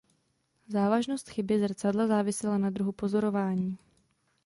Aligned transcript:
Závažnost 0.67 1.29
chyby 1.29 1.59
zrcadla 1.59 2.07
závisela 2.07 2.57
na 2.57 2.69
druhu 2.69 2.91
pozorování. 2.91 3.77